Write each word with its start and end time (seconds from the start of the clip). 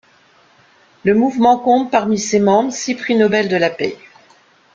Le 1.03 1.13
mouvement 1.13 1.59
compte 1.59 1.91
parmi 1.91 2.17
ses 2.17 2.39
membres 2.39 2.73
six 2.73 2.95
Prix 2.95 3.13
Nobel 3.15 3.49
de 3.49 3.55
la 3.55 3.69
Paix. 3.69 3.99